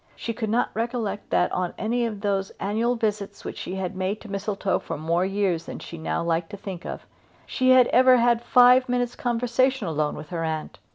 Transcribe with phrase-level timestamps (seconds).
[0.15, 4.19] She could not recollect that, on any of those annual visits which she had made
[4.21, 7.05] to Mistletoe for more years than she now liked to think of,
[7.45, 10.79] she had ever had five minutes' conversation alone with her aunt.